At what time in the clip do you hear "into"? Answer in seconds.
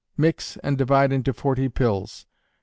1.13-1.31